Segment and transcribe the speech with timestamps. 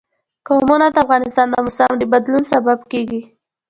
[0.47, 3.21] قومونه د افغانستان د موسم د بدلون سبب کېږي.